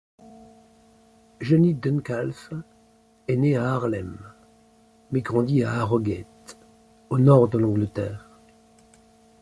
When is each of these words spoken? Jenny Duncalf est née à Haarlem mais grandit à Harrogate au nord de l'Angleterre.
Jenny 1.41 1.75
Duncalf 1.75 2.49
est 3.27 3.35
née 3.35 3.55
à 3.55 3.71
Haarlem 3.71 4.17
mais 5.11 5.21
grandit 5.21 5.63
à 5.63 5.73
Harrogate 5.75 6.57
au 7.11 7.19
nord 7.19 7.49
de 7.49 7.59
l'Angleterre. 7.59 8.27